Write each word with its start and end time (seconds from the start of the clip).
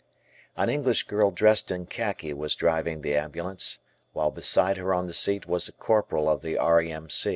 An 0.57 0.67
English 0.67 1.03
girl 1.03 1.29
dressed 1.29 1.69
in 1.69 1.85
khaki 1.85 2.33
was 2.33 2.55
driving 2.55 3.01
the 3.01 3.15
ambulance, 3.15 3.77
while 4.13 4.31
beside 4.31 4.77
her 4.77 4.95
on 4.95 5.05
the 5.05 5.13
seat 5.13 5.45
was 5.45 5.67
a 5.69 5.73
Corporal 5.73 6.27
of 6.27 6.41
the 6.41 6.57
R.A.M. 6.57 7.07